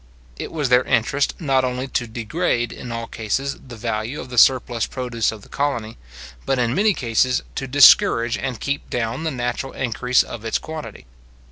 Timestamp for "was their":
0.51-0.83